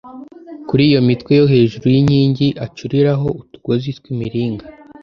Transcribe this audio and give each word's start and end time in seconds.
Kuri 0.67 0.81
iyo 0.89 0.99
mitwe 1.07 1.31
yo 1.39 1.45
hejuru 1.53 1.85
y’inkingi 1.93 2.47
acuriraho 2.65 3.27
utugozi 3.41 3.89
tw’imiringa 3.97 4.65